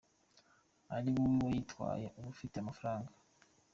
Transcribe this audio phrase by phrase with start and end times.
[0.95, 3.11] Ari wowe wayitwaye uba ufite amafaranga.